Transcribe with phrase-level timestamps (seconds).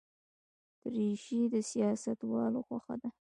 [0.81, 3.09] دریشي د سیاستوالو خوښه ده.